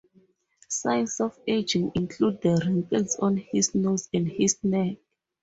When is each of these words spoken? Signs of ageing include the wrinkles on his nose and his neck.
Signs 0.67 1.19
of 1.19 1.37
ageing 1.45 1.91
include 1.93 2.41
the 2.41 2.59
wrinkles 2.65 3.17
on 3.17 3.37
his 3.37 3.75
nose 3.75 4.09
and 4.11 4.27
his 4.29 4.57
neck. 4.63 4.97